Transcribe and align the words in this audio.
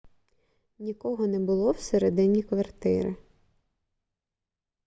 нікого 0.79 1.27
не 1.27 1.39
було 1.39 1.71
всередині 1.71 2.43
квартири 2.43 3.15